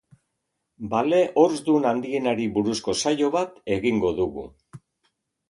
Bale 0.93 1.19
horzdun 1.41 1.85
handienari 1.89 2.47
buruzko 2.57 2.97
saio 3.03 3.31
bat 3.37 3.61
egingo 3.77 4.13
dugu. 4.23 4.49